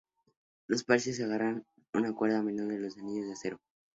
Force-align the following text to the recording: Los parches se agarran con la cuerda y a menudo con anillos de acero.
Los 0.65 0.83
parches 0.83 1.17
se 1.17 1.25
agarran 1.25 1.63
con 1.91 2.01
la 2.01 2.11
cuerda 2.13 2.37
y 2.37 2.39
a 2.39 2.41
menudo 2.41 2.69
con 2.91 3.01
anillos 3.03 3.27
de 3.27 3.33
acero. 3.33 3.59